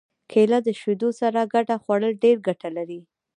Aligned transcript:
کېله 0.31 0.59
د 0.67 0.69
شیدو 0.79 1.09
سره 1.19 1.39
ګډه 1.53 1.75
خوړل 1.83 2.13
ډېره 2.23 2.41
ګټه 2.47 2.69
لري. 2.77 2.99